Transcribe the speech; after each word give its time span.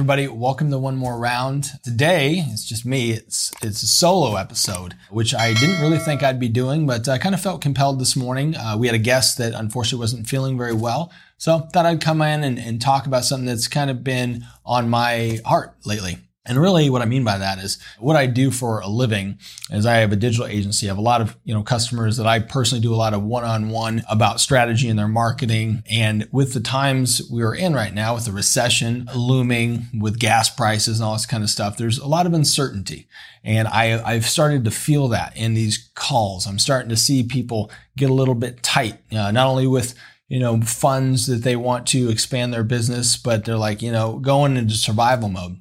everybody. 0.00 0.28
Welcome 0.28 0.70
to 0.70 0.78
one 0.78 0.96
more 0.96 1.18
round. 1.18 1.72
Today, 1.82 2.42
it's 2.48 2.64
just 2.64 2.86
me. 2.86 3.10
It's 3.10 3.52
it's 3.62 3.82
a 3.82 3.86
solo 3.86 4.36
episode, 4.36 4.94
which 5.10 5.34
I 5.34 5.52
didn't 5.52 5.82
really 5.82 5.98
think 5.98 6.22
I'd 6.22 6.40
be 6.40 6.48
doing, 6.48 6.86
but 6.86 7.06
I 7.06 7.18
kind 7.18 7.34
of 7.34 7.42
felt 7.42 7.60
compelled 7.60 8.00
this 8.00 8.16
morning. 8.16 8.56
Uh, 8.56 8.78
we 8.78 8.86
had 8.86 8.96
a 8.96 8.98
guest 8.98 9.36
that 9.36 9.52
unfortunately 9.52 9.98
wasn't 9.98 10.26
feeling 10.26 10.56
very 10.56 10.72
well, 10.72 11.12
so 11.36 11.58
thought 11.58 11.84
I'd 11.84 12.00
come 12.00 12.22
in 12.22 12.44
and, 12.44 12.58
and 12.58 12.80
talk 12.80 13.04
about 13.04 13.26
something 13.26 13.44
that's 13.44 13.68
kind 13.68 13.90
of 13.90 14.02
been 14.02 14.46
on 14.64 14.88
my 14.88 15.38
heart 15.44 15.74
lately. 15.84 16.16
And 16.46 16.58
really 16.58 16.88
what 16.88 17.02
I 17.02 17.04
mean 17.04 17.22
by 17.22 17.36
that 17.36 17.58
is 17.58 17.78
what 17.98 18.16
I 18.16 18.24
do 18.24 18.50
for 18.50 18.80
a 18.80 18.88
living 18.88 19.38
is 19.70 19.84
I 19.84 19.96
have 19.96 20.10
a 20.10 20.16
digital 20.16 20.46
agency. 20.46 20.86
I 20.86 20.88
have 20.88 20.98
a 20.98 21.02
lot 21.02 21.20
of, 21.20 21.36
you 21.44 21.52
know, 21.52 21.62
customers 21.62 22.16
that 22.16 22.26
I 22.26 22.38
personally 22.38 22.80
do 22.80 22.94
a 22.94 22.96
lot 22.96 23.12
of 23.12 23.22
one-on-one 23.22 24.02
about 24.08 24.40
strategy 24.40 24.88
and 24.88 24.98
their 24.98 25.06
marketing. 25.06 25.82
And 25.90 26.28
with 26.32 26.54
the 26.54 26.60
times 26.60 27.20
we're 27.30 27.54
in 27.54 27.74
right 27.74 27.92
now 27.92 28.14
with 28.14 28.24
the 28.24 28.32
recession 28.32 29.06
looming 29.14 29.88
with 29.98 30.18
gas 30.18 30.48
prices 30.48 30.98
and 30.98 31.06
all 31.06 31.12
this 31.12 31.26
kind 31.26 31.42
of 31.42 31.50
stuff, 31.50 31.76
there's 31.76 31.98
a 31.98 32.06
lot 32.06 32.24
of 32.24 32.32
uncertainty. 32.32 33.06
And 33.44 33.68
I, 33.68 34.02
I've 34.02 34.26
started 34.26 34.64
to 34.64 34.70
feel 34.70 35.08
that 35.08 35.36
in 35.36 35.52
these 35.52 35.90
calls. 35.94 36.46
I'm 36.46 36.58
starting 36.58 36.88
to 36.88 36.96
see 36.96 37.22
people 37.22 37.70
get 37.98 38.08
a 38.08 38.14
little 38.14 38.34
bit 38.34 38.62
tight, 38.62 38.98
uh, 39.12 39.30
not 39.30 39.46
only 39.46 39.66
with 39.66 39.94
you 40.28 40.38
know, 40.38 40.60
funds 40.60 41.26
that 41.26 41.42
they 41.42 41.56
want 41.56 41.88
to 41.88 42.08
expand 42.08 42.54
their 42.54 42.62
business, 42.62 43.16
but 43.16 43.44
they're 43.44 43.56
like, 43.56 43.82
you 43.82 43.90
know, 43.90 44.16
going 44.20 44.56
into 44.56 44.74
survival 44.74 45.28
mode. 45.28 45.58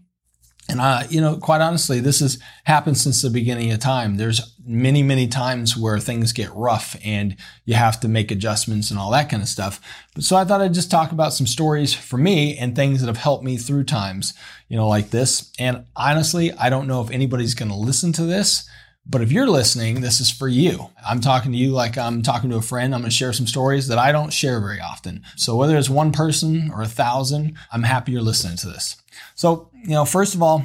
And 0.69 0.79
I, 0.79 1.07
you 1.09 1.19
know, 1.19 1.35
quite 1.35 1.61
honestly, 1.61 1.99
this 1.99 2.19
has 2.19 2.37
happened 2.63 2.97
since 2.97 3.21
the 3.21 3.31
beginning 3.31 3.71
of 3.71 3.79
time. 3.79 4.17
There's 4.17 4.55
many, 4.63 5.01
many 5.01 5.27
times 5.27 5.75
where 5.75 5.97
things 5.97 6.31
get 6.31 6.53
rough 6.53 6.95
and 7.03 7.35
you 7.65 7.73
have 7.73 7.99
to 8.01 8.07
make 8.07 8.29
adjustments 8.29 8.91
and 8.91 8.99
all 8.99 9.09
that 9.11 9.29
kind 9.29 9.41
of 9.41 9.49
stuff. 9.49 9.81
But 10.13 10.23
so 10.23 10.35
I 10.35 10.45
thought 10.45 10.61
I'd 10.61 10.75
just 10.75 10.91
talk 10.91 11.11
about 11.11 11.33
some 11.33 11.47
stories 11.47 11.93
for 11.93 12.17
me 12.17 12.55
and 12.55 12.75
things 12.75 13.01
that 13.01 13.07
have 13.07 13.17
helped 13.17 13.43
me 13.43 13.57
through 13.57 13.85
times, 13.85 14.35
you 14.67 14.77
know, 14.77 14.87
like 14.87 15.09
this. 15.09 15.51
And 15.57 15.85
honestly, 15.95 16.51
I 16.53 16.69
don't 16.69 16.87
know 16.87 17.01
if 17.01 17.09
anybody's 17.09 17.55
going 17.55 17.71
to 17.71 17.75
listen 17.75 18.13
to 18.13 18.25
this, 18.25 18.69
but 19.09 19.21
if 19.21 19.31
you're 19.31 19.47
listening, 19.47 20.01
this 20.01 20.21
is 20.21 20.29
for 20.29 20.47
you. 20.47 20.91
I'm 21.05 21.19
talking 21.19 21.51
to 21.51 21.57
you 21.57 21.71
like 21.71 21.97
I'm 21.97 22.21
talking 22.21 22.51
to 22.51 22.57
a 22.57 22.61
friend. 22.61 22.93
I'm 22.93 23.01
going 23.01 23.09
to 23.09 23.15
share 23.15 23.33
some 23.33 23.47
stories 23.47 23.87
that 23.87 23.97
I 23.97 24.11
don't 24.11 24.31
share 24.31 24.59
very 24.59 24.79
often. 24.79 25.23
So 25.35 25.55
whether 25.55 25.75
it's 25.77 25.89
one 25.89 26.11
person 26.11 26.69
or 26.71 26.83
a 26.83 26.87
thousand, 26.87 27.57
I'm 27.71 27.83
happy 27.83 28.11
you're 28.11 28.21
listening 28.21 28.57
to 28.57 28.67
this. 28.67 28.97
So, 29.33 29.71
you 29.73 29.91
know, 29.91 30.05
first 30.05 30.35
of 30.35 30.43
all, 30.43 30.63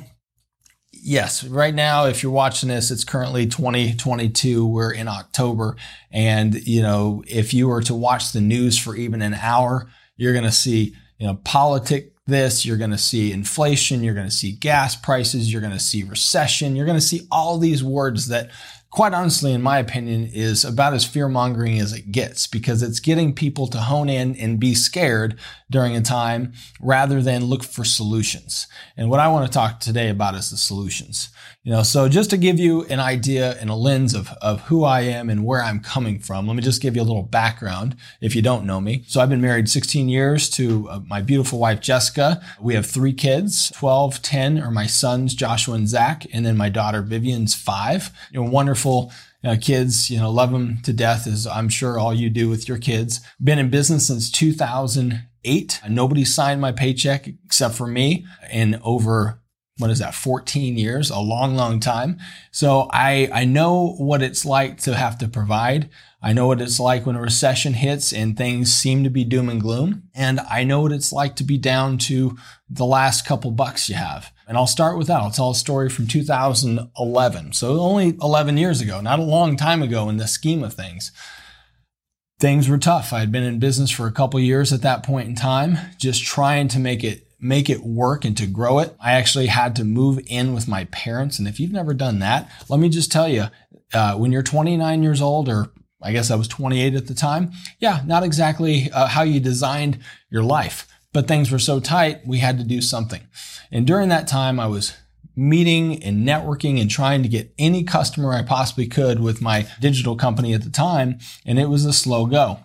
yes, 0.93 1.43
right 1.43 1.75
now, 1.75 2.05
if 2.05 2.23
you're 2.23 2.33
watching 2.33 2.69
this, 2.69 2.91
it's 2.91 3.03
currently 3.03 3.47
2022. 3.47 4.67
We're 4.67 4.93
in 4.93 5.09
October. 5.09 5.77
And, 6.11 6.55
you 6.67 6.83
know, 6.83 7.25
if 7.27 7.55
you 7.55 7.69
were 7.69 7.83
to 7.83 7.95
watch 7.95 8.33
the 8.33 8.43
news 8.43 8.79
for 8.79 8.95
even 8.95 9.23
an 9.23 9.35
hour, 9.35 9.89
you're 10.17 10.33
going 10.33 10.45
to 10.45 10.53
see, 10.53 10.95
you 11.19 11.27
know, 11.27 11.41
politic 11.45 12.14
this, 12.27 12.65
you're 12.65 12.77
going 12.77 12.91
to 12.91 12.99
see 12.99 13.33
inflation, 13.33 14.03
you're 14.03 14.15
going 14.15 14.29
to 14.29 14.35
see 14.35 14.53
gas 14.53 14.97
prices, 14.97 15.53
you're 15.53 15.61
going 15.61 15.73
to 15.73 15.79
see 15.79 16.03
recession, 16.03 16.75
you're 16.75 16.87
going 16.87 16.99
to 16.99 17.05
see 17.05 17.27
all 17.31 17.59
these 17.59 17.85
words 17.85 18.29
that 18.29 18.51
quite 18.95 19.13
honestly, 19.13 19.53
in 19.53 19.61
my 19.61 19.81
opinion, 19.81 20.31
is 20.33 20.65
about 20.65 20.95
as 20.95 21.05
fear 21.05 21.29
mongering 21.29 21.81
as 21.81 21.93
it 21.93 22.13
gets 22.13 22.47
because 22.47 22.81
it's 22.81 23.01
getting 23.01 23.35
people 23.35 23.67
to 23.67 23.79
hone 23.79 24.09
in 24.09 24.37
and 24.37 24.61
be 24.61 24.73
scared 24.73 25.37
during 25.69 25.97
a 25.97 26.01
time 26.01 26.53
rather 26.81 27.21
than 27.21 27.47
look 27.47 27.65
for 27.65 27.83
solutions. 27.83 28.69
And 28.97 29.11
what 29.11 29.19
I 29.19 29.27
want 29.27 29.47
to 29.47 29.53
talk 29.53 29.81
today 29.81 30.11
about 30.11 30.37
is 30.37 30.53
the 30.53 30.57
solutions. 30.57 31.31
You 31.65 31.73
know, 31.73 31.83
so 31.83 32.11
just 32.11 32.29
to 32.31 32.37
give 32.37 32.59
you 32.59 32.85
an 32.85 33.01
idea 33.01 33.59
and 33.59 33.71
a 33.71 33.75
lens 33.75 34.15
of, 34.15 34.29
of 34.43 34.61
who 34.63 34.85
I 34.85 35.01
am 35.01 35.31
and 35.31 35.47
where 35.47 35.63
I'm 35.63 35.81
coming 35.81 36.19
from, 36.19 36.47
let 36.47 36.55
me 36.55 36.63
just 36.63 36.83
give 36.83 36.95
you 36.95 37.01
a 37.01 37.05
little 37.05 37.23
background 37.23 37.97
if 38.21 38.37
you 38.37 38.43
don't 38.43 38.67
know 38.67 38.83
me. 38.83 39.03
So 39.07 39.21
I've 39.21 39.31
been 39.31 39.41
married 39.41 39.71
16 39.71 40.09
years 40.11 40.51
to 40.51 40.89
uh, 40.91 41.01
my 41.07 41.23
beautiful 41.23 41.59
wife, 41.59 41.81
Jessica. 41.81 42.43
We 42.61 42.75
have 42.75 42.85
three 42.85 43.15
kids, 43.15 43.71
12, 43.71 44.21
10 44.21 44.61
are 44.61 44.71
my 44.71 44.87
sons, 44.87 45.35
Joshua 45.35 45.75
and 45.75 45.89
Zach, 45.89 46.27
and 46.35 46.45
then 46.45 46.57
my 46.57 46.69
daughter, 46.69 47.01
Vivian's 47.01 47.55
five. 47.55 48.11
You 48.31 48.45
know, 48.45 48.51
wonderful 48.51 48.84
uh, 49.45 49.57
kids, 49.61 50.11
you 50.11 50.19
know, 50.19 50.31
love 50.31 50.53
them 50.53 50.81
to 50.83 50.93
death 50.93 51.27
as 51.27 51.47
I'm 51.47 51.69
sure 51.69 51.99
all 51.99 52.15
you 52.15 52.31
do 52.31 52.49
with 52.49 52.69
your 52.69 52.79
kids. 52.79 53.21
Been 53.43 53.59
in 53.59 53.71
business 53.71 54.07
since 54.07 54.31
2008. 54.31 55.81
Nobody 55.89 56.25
signed 56.25 56.61
my 56.61 56.73
paycheck 56.73 57.29
except 57.45 57.75
for 57.75 57.87
me 57.87 58.25
in 58.51 58.81
over 58.83 59.41
what 59.79 59.91
is 59.91 59.99
that 59.99 60.15
14 60.15 60.77
years 60.79 61.11
a 61.11 61.19
long 61.19 61.57
long 61.57 61.81
time. 61.81 62.19
So 62.53 62.89
i 62.93 63.29
i 63.33 63.45
know 63.45 63.95
what 63.99 64.23
it's 64.23 64.45
like 64.45 64.81
to 64.83 64.95
have 64.95 65.19
to 65.19 65.29
provide. 65.29 65.91
I 66.23 66.33
know 66.33 66.47
what 66.47 66.61
it's 66.61 66.81
like 66.81 67.05
when 67.05 67.17
a 67.17 67.21
recession 67.21 67.75
hits 67.75 68.13
and 68.13 68.37
things 68.37 68.73
seem 68.73 69.05
to 69.05 69.11
be 69.11 69.25
doom 69.25 69.49
and 69.49 69.61
gloom. 69.61 70.05
And 70.15 70.41
i 70.41 70.63
know 70.65 70.81
what 70.83 70.93
it's 70.93 71.13
like 71.13 71.35
to 71.37 71.45
be 71.45 71.59
down 71.59 71.99
to 71.99 72.37
the 72.71 72.87
last 72.87 73.27
couple 73.27 73.51
bucks 73.51 73.89
you 73.89 73.97
have. 73.97 74.33
And 74.47 74.57
i'll 74.57 74.69
start 74.69 74.97
with 74.97 75.09
that. 75.09 75.21
I'll 75.21 75.31
tell 75.31 75.51
a 75.51 75.57
story 75.57 75.89
from 75.91 76.07
2011 76.07 77.53
so 77.53 77.81
only 77.81 78.17
11 78.23 78.57
years 78.57 78.81
ago 78.81 79.01
not 79.01 79.19
a 79.19 79.23
long 79.23 79.57
time 79.57 79.83
ago 79.83 80.09
in 80.09 80.19
the 80.19 80.29
scheme 80.29 80.63
of 80.63 80.75
things. 80.75 81.11
Things 82.41 82.69
were 82.69 82.79
tough. 82.79 83.13
I 83.13 83.21
had 83.21 83.33
been 83.33 83.45
in 83.45 83.59
business 83.59 83.91
for 83.91 84.07
a 84.07 84.13
couple 84.13 84.39
years 84.41 84.73
at 84.73 84.83
that 84.83 85.03
point 85.03 85.29
in 85.29 85.35
time 85.35 85.79
just 85.99 86.25
trying 86.25 86.69
to 86.69 86.79
make 86.79 87.03
it 87.03 87.24
make 87.41 87.69
it 87.69 87.83
work 87.83 88.25
and 88.25 88.37
to 88.37 88.47
grow 88.47 88.79
it, 88.79 88.95
I 89.01 89.13
actually 89.13 89.47
had 89.47 89.77
to 89.77 89.85
move 89.85 90.21
in 90.27 90.55
with 90.55 90.69
my 90.69 90.85
parents. 90.87 91.39
And 91.39 91.47
if 91.47 91.61
you've 91.61 91.73
never 91.73 91.95
done 91.95 92.19
that, 92.21 92.51
let 92.69 92.81
me 92.81 92.89
just 92.89 93.13
tell 93.13 93.29
you, 93.29 93.47
uh, 93.93 94.17
when 94.17 94.33
you're 94.33 94.43
29 94.43 95.03
years 95.03 95.21
old, 95.21 95.49
or 95.49 95.71
I 96.03 96.13
guess 96.13 96.31
I 96.31 96.37
was 96.37 96.49
28 96.49 96.95
at 96.95 97.07
the 97.07 97.15
time, 97.15 97.53
yeah, 97.79 98.03
not 98.07 98.25
exactly 98.25 98.91
uh, 98.93 99.07
how 99.07 99.23
you 99.23 99.41
designed 99.41 99.99
your 100.31 100.43
life, 100.43 100.87
but 101.13 101.29
things 101.29 101.51
were 101.51 101.59
so 101.59 101.81
tight, 101.81 102.27
we 102.27 102.39
had 102.39 102.59
to 102.59 102.65
do 102.65 102.81
something. 102.81 103.23
And 103.71 103.87
during 103.87 104.09
that 104.09 104.29
time, 104.29 104.59
I 104.59 104.67
was 104.67 104.95
meeting 105.37 106.03
and 106.03 106.27
networking 106.27 106.81
and 106.81 106.91
trying 106.91 107.23
to 107.23 107.29
get 107.29 107.53
any 107.59 107.83
customer 107.85 108.33
I 108.33 108.43
possibly 108.43 108.87
could 108.87 109.21
with 109.21 109.43
my 109.43 109.67
digital 109.81 110.17
company 110.17 110.55
at 110.55 110.63
the 110.63 110.71
time. 110.71 111.19
And 111.45 111.59
it 111.59 111.69
was 111.69 111.85
a 111.85 111.93
slow 111.93 112.27
go. 112.27 112.61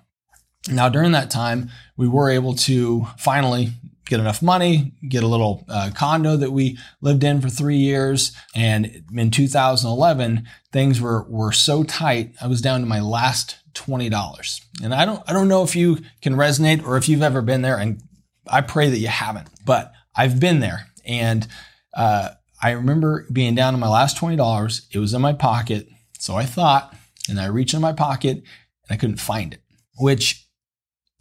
Now, 0.70 0.90
during 0.90 1.14
that 1.14 1.32
time, 1.32 1.70
we 1.98 2.08
were 2.08 2.30
able 2.30 2.54
to 2.56 3.08
finally 3.18 3.72
get 4.10 4.20
enough 4.20 4.42
money, 4.42 4.92
get 5.08 5.24
a 5.24 5.28
little 5.28 5.64
uh, 5.70 5.92
condo 5.96 6.36
that 6.36 6.52
we 6.52 6.78
lived 7.00 7.24
in 7.24 7.40
for 7.40 7.50
three 7.50 7.78
years. 7.78 8.36
And 8.56 9.04
in 9.14 9.30
2011, 9.30 10.48
things 10.74 11.00
were, 11.00 11.24
were 11.30 11.52
so 11.52 11.84
tight. 11.84 12.34
I 12.42 12.48
was 12.48 12.60
down 12.60 12.80
to 12.80 12.88
my 12.88 13.00
last 13.00 13.58
$20. 13.76 14.62
And 14.84 14.96
I 14.96 15.06
don't, 15.06 15.22
I 15.28 15.34
don't 15.34 15.48
know 15.48 15.64
if 15.64 15.76
you 15.76 16.00
can 16.24 16.36
resonate 16.36 16.86
or 16.86 16.98
if 16.98 17.08
you've 17.08 17.22
ever 17.22 17.44
been 17.44 17.62
there. 17.62 17.78
And 17.78 18.02
I 18.48 18.62
pray 18.62 18.90
that 18.90 18.98
you 18.98 19.10
haven't, 19.10 19.48
but 19.64 19.94
I've 20.16 20.40
been 20.40 20.60
there. 20.60 20.88
And, 21.06 21.48
uh, 21.94 22.30
I 22.62 22.72
remember 22.72 23.26
being 23.32 23.56
down 23.56 23.74
to 23.74 23.80
my 23.80 23.88
last 23.88 24.18
$20. 24.18 24.82
It 24.92 25.00
was 25.00 25.14
in 25.14 25.22
my 25.22 25.34
pocket. 25.34 25.88
So 26.18 26.36
I 26.36 26.46
thought, 26.46 26.94
and 27.30 27.40
I 27.40 27.46
reached 27.46 27.74
in 27.74 27.80
my 27.80 27.94
pocket 27.94 28.38
and 28.38 28.44
I 28.90 28.98
couldn't 28.98 29.18
find 29.18 29.54
it, 29.54 29.62
which 29.98 30.46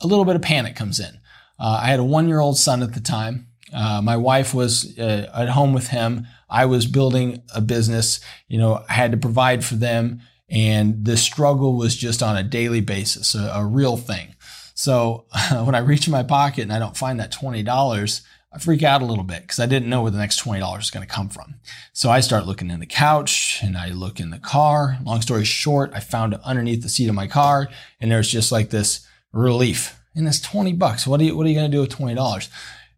a 0.00 0.06
little 0.06 0.24
bit 0.24 0.36
of 0.36 0.42
panic 0.42 0.74
comes 0.74 0.98
in. 0.98 1.17
Uh, 1.58 1.80
I 1.82 1.86
had 1.86 2.00
a 2.00 2.04
one 2.04 2.28
year 2.28 2.40
old 2.40 2.58
son 2.58 2.82
at 2.82 2.94
the 2.94 3.00
time. 3.00 3.48
Uh, 3.72 4.00
my 4.02 4.16
wife 4.16 4.54
was 4.54 4.98
uh, 4.98 5.30
at 5.34 5.50
home 5.50 5.72
with 5.72 5.88
him. 5.88 6.26
I 6.48 6.64
was 6.64 6.86
building 6.86 7.42
a 7.54 7.60
business. 7.60 8.20
You 8.48 8.58
know, 8.58 8.84
I 8.88 8.92
had 8.92 9.12
to 9.12 9.18
provide 9.18 9.64
for 9.64 9.74
them. 9.74 10.22
And 10.48 11.04
the 11.04 11.16
struggle 11.16 11.76
was 11.76 11.94
just 11.94 12.22
on 12.22 12.36
a 12.36 12.42
daily 12.42 12.80
basis, 12.80 13.34
a, 13.34 13.52
a 13.54 13.66
real 13.66 13.98
thing. 13.98 14.34
So 14.74 15.26
when 15.64 15.74
I 15.74 15.80
reach 15.80 16.06
in 16.06 16.12
my 16.12 16.22
pocket 16.22 16.62
and 16.62 16.72
I 16.72 16.78
don't 16.78 16.96
find 16.96 17.20
that 17.20 17.32
$20, 17.32 18.22
I 18.50 18.58
freak 18.58 18.82
out 18.82 19.02
a 19.02 19.04
little 19.04 19.24
bit 19.24 19.42
because 19.42 19.60
I 19.60 19.66
didn't 19.66 19.90
know 19.90 20.00
where 20.00 20.10
the 20.10 20.18
next 20.18 20.42
$20 20.42 20.80
is 20.80 20.90
going 20.90 21.06
to 21.06 21.12
come 21.12 21.28
from. 21.28 21.56
So 21.92 22.08
I 22.08 22.20
start 22.20 22.46
looking 22.46 22.70
in 22.70 22.80
the 22.80 22.86
couch 22.86 23.60
and 23.62 23.76
I 23.76 23.90
look 23.90 24.20
in 24.20 24.30
the 24.30 24.38
car. 24.38 24.96
Long 25.04 25.20
story 25.20 25.44
short, 25.44 25.90
I 25.92 26.00
found 26.00 26.32
it 26.32 26.40
underneath 26.44 26.82
the 26.82 26.88
seat 26.88 27.08
of 27.08 27.14
my 27.14 27.26
car 27.26 27.68
and 28.00 28.10
there's 28.10 28.30
just 28.30 28.50
like 28.50 28.70
this 28.70 29.06
relief 29.32 29.97
and 30.18 30.28
it's 30.28 30.40
20 30.40 30.72
bucks. 30.74 31.06
What 31.06 31.20
are 31.20 31.24
you, 31.24 31.36
what 31.36 31.46
are 31.46 31.48
you 31.48 31.54
going 31.54 31.70
to 31.70 31.76
do 31.76 31.80
with 31.80 31.96
$20? 31.96 32.48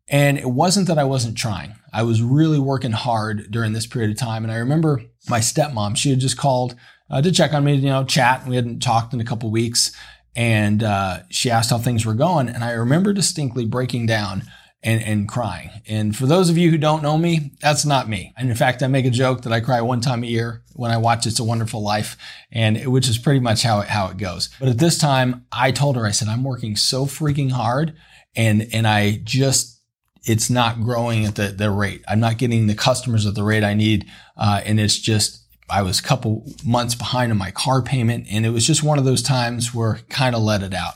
And 0.09 0.39
it 0.39 0.51
wasn't 0.51 0.89
that 0.89 0.99
I 0.99 1.05
wasn't 1.05 1.39
trying. 1.39 1.77
I 1.93 2.03
was 2.03 2.23
really 2.23 2.59
working 2.59 2.93
hard 2.93 3.51
during 3.51 3.73
this 3.73 3.87
period 3.87 4.11
of 4.11 4.19
time. 4.19 4.43
And 4.43 4.53
I 4.53 4.57
remember 4.57 5.03
my 5.29 5.39
stepmom, 5.39 5.97
she 5.97 6.11
had 6.11 6.19
just 6.19 6.37
called 6.37 6.75
uh, 7.09 7.23
to 7.23 7.31
check 7.31 7.53
on 7.53 7.65
me, 7.65 7.75
you 7.75 7.89
know, 7.89 8.05
chat. 8.05 8.47
We 8.47 8.57
hadn't 8.57 8.81
talked 8.81 9.15
in 9.15 9.21
a 9.21 9.25
couple 9.25 9.51
weeks. 9.51 9.93
And 10.35 10.83
uh, 10.83 11.21
she 11.29 11.51
asked 11.51 11.71
how 11.71 11.79
things 11.79 12.05
were 12.05 12.15
going. 12.15 12.49
And 12.49 12.65
I 12.65 12.73
remember 12.73 13.13
distinctly 13.13 13.67
breaking 13.67 14.07
down 14.07 14.45
and, 14.83 15.03
and 15.03 15.29
crying. 15.29 15.71
And 15.87 16.17
for 16.17 16.27
those 16.27 16.49
of 16.49 16.57
you 16.57 16.71
who 16.71 16.79
don't 16.79 17.03
know 17.03 17.19
me, 17.19 17.53
that's 17.61 17.85
not 17.85 18.09
me. 18.09 18.33
And 18.37 18.49
in 18.49 18.57
fact, 18.57 18.83
I 18.83 18.87
make 18.87 19.05
a 19.05 19.11
joke 19.11 19.43
that 19.43 19.53
I 19.53 19.61
cry 19.61 19.81
one 19.81 20.01
time 20.01 20.23
a 20.23 20.27
year 20.27 20.63
when 20.73 20.91
I 20.91 20.97
watch 20.97 21.27
It's 21.27 21.39
a 21.39 21.45
Wonderful 21.45 21.83
Life, 21.83 22.17
and 22.51 22.77
it, 22.77 22.89
which 22.89 23.09
is 23.09 23.19
pretty 23.19 23.41
much 23.41 23.63
how 23.63 23.81
it, 23.81 23.89
how 23.89 24.09
it 24.09 24.17
goes. 24.17 24.49
But 24.59 24.71
at 24.71 24.79
this 24.79 24.97
time, 24.97 25.45
I 25.53 25.71
told 25.71 25.97
her, 25.97 26.07
I 26.07 26.13
said, 26.13 26.29
I'm 26.29 26.45
working 26.45 26.77
so 26.77 27.05
freaking 27.05 27.51
hard 27.51 27.95
and, 28.35 28.69
and 28.73 28.87
I 28.87 29.21
just, 29.23 29.81
it's 30.25 30.49
not 30.51 30.83
growing 30.83 31.27
at 31.27 31.35
the, 31.35 31.49
the 31.49 31.71
rate. 31.71 32.03
I'm 32.09 32.21
not 32.21 32.39
getting 32.39 32.67
the 32.67 32.75
customers 32.75 33.27
at 33.27 33.35
the 33.35 33.43
rate 33.43 33.65
I 33.65 33.75
need. 33.75 34.07
Uh, 34.37 34.61
and 34.65 34.79
it's 34.79 34.99
just, 34.99 35.45
I 35.69 35.83
was 35.83 35.99
a 35.99 36.03
couple 36.03 36.47
months 36.65 36.95
behind 36.95 37.33
on 37.33 37.39
my 37.39 37.51
car 37.51 37.83
payment. 37.83 38.27
And 38.31 38.47
it 38.47 38.51
was 38.51 38.67
just 38.67 38.83
one 38.83 38.99
of 38.99 39.05
those 39.05 39.23
times 39.23 39.75
where 39.75 40.01
kind 40.09 40.35
of 40.35 40.43
let 40.43 40.63
it 40.63 40.75
out. 40.75 40.95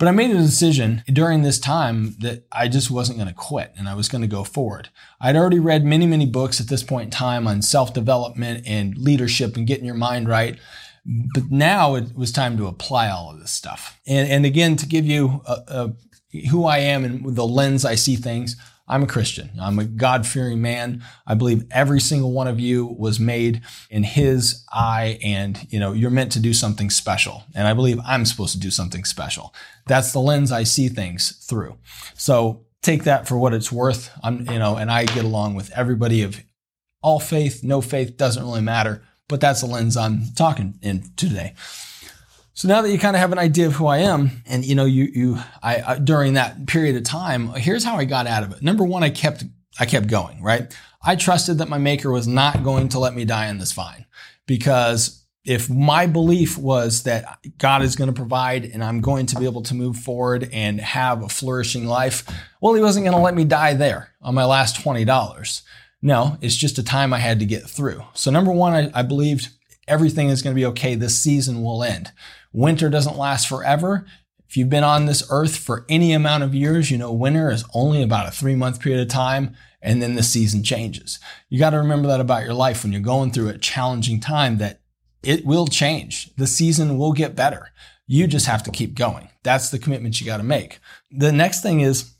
But 0.00 0.08
I 0.08 0.12
made 0.12 0.30
a 0.30 0.38
decision 0.38 1.04
during 1.08 1.42
this 1.42 1.58
time 1.58 2.16
that 2.20 2.46
I 2.50 2.68
just 2.68 2.90
wasn't 2.90 3.18
going 3.18 3.28
to 3.28 3.34
quit 3.34 3.74
and 3.76 3.86
I 3.86 3.94
was 3.94 4.08
going 4.08 4.22
to 4.22 4.26
go 4.26 4.44
forward. 4.44 4.88
I'd 5.20 5.36
already 5.36 5.58
read 5.58 5.84
many, 5.84 6.06
many 6.06 6.24
books 6.24 6.58
at 6.58 6.68
this 6.68 6.82
point 6.82 7.04
in 7.04 7.10
time 7.10 7.46
on 7.46 7.60
self 7.60 7.92
development 7.92 8.64
and 8.66 8.96
leadership 8.96 9.58
and 9.58 9.66
getting 9.66 9.84
your 9.84 9.94
mind 9.94 10.26
right. 10.26 10.58
But 11.34 11.50
now 11.50 11.96
it 11.96 12.16
was 12.16 12.32
time 12.32 12.56
to 12.56 12.66
apply 12.66 13.10
all 13.10 13.30
of 13.30 13.40
this 13.40 13.50
stuff. 13.50 14.00
And, 14.06 14.26
and 14.30 14.46
again, 14.46 14.76
to 14.76 14.86
give 14.86 15.04
you 15.04 15.42
a, 15.46 15.56
a, 15.68 15.92
who 16.48 16.64
I 16.64 16.78
am 16.78 17.04
and 17.04 17.36
the 17.36 17.46
lens 17.46 17.84
I 17.84 17.94
see 17.94 18.16
things, 18.16 18.56
I'm 18.90 19.04
a 19.04 19.06
Christian. 19.06 19.50
I'm 19.60 19.78
a 19.78 19.84
God 19.84 20.26
fearing 20.26 20.60
man. 20.60 21.04
I 21.24 21.34
believe 21.34 21.64
every 21.70 22.00
single 22.00 22.32
one 22.32 22.48
of 22.48 22.58
you 22.58 22.86
was 22.86 23.20
made 23.20 23.62
in 23.88 24.02
his 24.02 24.64
eye 24.72 25.20
and, 25.22 25.64
you 25.70 25.78
know, 25.78 25.92
you're 25.92 26.10
meant 26.10 26.32
to 26.32 26.40
do 26.40 26.52
something 26.52 26.90
special. 26.90 27.44
And 27.54 27.68
I 27.68 27.72
believe 27.72 28.00
I'm 28.04 28.24
supposed 28.24 28.52
to 28.54 28.60
do 28.60 28.70
something 28.70 29.04
special. 29.04 29.54
That's 29.86 30.12
the 30.12 30.18
lens 30.18 30.50
I 30.50 30.64
see 30.64 30.88
things 30.88 31.30
through. 31.46 31.78
So 32.14 32.66
take 32.82 33.04
that 33.04 33.28
for 33.28 33.38
what 33.38 33.54
it's 33.54 33.70
worth. 33.70 34.10
I'm, 34.24 34.40
you 34.50 34.58
know, 34.58 34.76
and 34.76 34.90
I 34.90 35.04
get 35.04 35.24
along 35.24 35.54
with 35.54 35.70
everybody 35.70 36.22
of 36.22 36.42
all 37.00 37.20
faith, 37.20 37.62
no 37.62 37.80
faith, 37.80 38.16
doesn't 38.16 38.42
really 38.42 38.60
matter. 38.60 39.04
But 39.28 39.40
that's 39.40 39.60
the 39.60 39.68
lens 39.68 39.96
I'm 39.96 40.32
talking 40.34 40.80
in 40.82 41.12
today. 41.14 41.54
So 42.60 42.68
now 42.68 42.82
that 42.82 42.92
you 42.92 42.98
kind 42.98 43.16
of 43.16 43.20
have 43.20 43.32
an 43.32 43.38
idea 43.38 43.68
of 43.68 43.72
who 43.72 43.86
I 43.86 44.00
am, 44.00 44.42
and 44.44 44.66
you 44.66 44.74
know, 44.74 44.84
you 44.84 45.04
you 45.04 45.38
I, 45.62 45.80
I, 45.80 45.98
during 45.98 46.34
that 46.34 46.66
period 46.66 46.94
of 46.94 47.04
time, 47.04 47.48
here's 47.54 47.84
how 47.84 47.96
I 47.96 48.04
got 48.04 48.26
out 48.26 48.42
of 48.42 48.52
it. 48.52 48.60
Number 48.60 48.84
one, 48.84 49.02
I 49.02 49.08
kept 49.08 49.44
I 49.78 49.86
kept 49.86 50.08
going. 50.08 50.42
Right, 50.42 50.70
I 51.02 51.16
trusted 51.16 51.56
that 51.56 51.70
my 51.70 51.78
Maker 51.78 52.12
was 52.12 52.28
not 52.28 52.62
going 52.62 52.90
to 52.90 52.98
let 52.98 53.14
me 53.14 53.24
die 53.24 53.46
in 53.46 53.56
this 53.56 53.72
vine, 53.72 54.04
because 54.44 55.24
if 55.42 55.70
my 55.70 56.04
belief 56.06 56.58
was 56.58 57.04
that 57.04 57.38
God 57.56 57.80
is 57.80 57.96
going 57.96 58.12
to 58.12 58.14
provide 58.14 58.66
and 58.66 58.84
I'm 58.84 59.00
going 59.00 59.24
to 59.24 59.38
be 59.38 59.46
able 59.46 59.62
to 59.62 59.74
move 59.74 59.96
forward 59.96 60.50
and 60.52 60.82
have 60.82 61.22
a 61.22 61.30
flourishing 61.30 61.86
life, 61.86 62.26
well, 62.60 62.74
He 62.74 62.82
wasn't 62.82 63.06
going 63.06 63.16
to 63.16 63.22
let 63.22 63.34
me 63.34 63.44
die 63.44 63.72
there 63.72 64.10
on 64.20 64.34
my 64.34 64.44
last 64.44 64.82
twenty 64.82 65.06
dollars. 65.06 65.62
No, 66.02 66.36
it's 66.42 66.56
just 66.56 66.76
a 66.76 66.82
time 66.82 67.14
I 67.14 67.20
had 67.20 67.38
to 67.38 67.46
get 67.46 67.62
through. 67.62 68.04
So 68.12 68.30
number 68.30 68.52
one, 68.52 68.74
I, 68.74 69.00
I 69.00 69.02
believed 69.02 69.48
everything 69.88 70.28
is 70.28 70.42
going 70.42 70.54
to 70.54 70.60
be 70.60 70.66
okay. 70.66 70.94
This 70.94 71.18
season 71.18 71.62
will 71.62 71.82
end. 71.82 72.12
Winter 72.52 72.88
doesn't 72.88 73.18
last 73.18 73.48
forever. 73.48 74.06
If 74.48 74.56
you've 74.56 74.70
been 74.70 74.84
on 74.84 75.06
this 75.06 75.26
earth 75.30 75.56
for 75.56 75.86
any 75.88 76.12
amount 76.12 76.42
of 76.42 76.54
years, 76.54 76.90
you 76.90 76.98
know 76.98 77.12
winter 77.12 77.50
is 77.50 77.64
only 77.72 78.02
about 78.02 78.28
a 78.28 78.32
three 78.32 78.56
month 78.56 78.80
period 78.80 79.00
of 79.00 79.08
time 79.08 79.54
and 79.80 80.02
then 80.02 80.14
the 80.14 80.22
season 80.22 80.62
changes. 80.62 81.18
You 81.48 81.58
got 81.58 81.70
to 81.70 81.78
remember 81.78 82.08
that 82.08 82.20
about 82.20 82.44
your 82.44 82.54
life 82.54 82.82
when 82.82 82.92
you're 82.92 83.00
going 83.00 83.30
through 83.30 83.48
a 83.48 83.58
challenging 83.58 84.20
time 84.20 84.58
that 84.58 84.80
it 85.22 85.44
will 85.44 85.66
change. 85.66 86.34
The 86.36 86.46
season 86.46 86.98
will 86.98 87.12
get 87.12 87.36
better. 87.36 87.70
You 88.06 88.26
just 88.26 88.46
have 88.46 88.62
to 88.64 88.70
keep 88.70 88.94
going. 88.94 89.28
That's 89.42 89.70
the 89.70 89.78
commitment 89.78 90.20
you 90.20 90.26
got 90.26 90.38
to 90.38 90.42
make. 90.42 90.80
The 91.10 91.32
next 91.32 91.62
thing 91.62 91.80
is 91.80 92.14